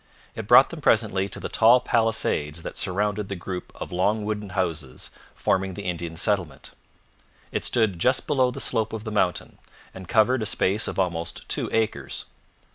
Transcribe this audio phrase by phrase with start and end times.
[0.35, 4.49] It brought them presently to the tall palisades that surrounded the group of long wooden
[4.57, 6.71] houses forming the Indian settlement.
[7.51, 9.59] It stood just below the slope of the mountain,
[9.93, 12.25] and covered a space of almost two acres.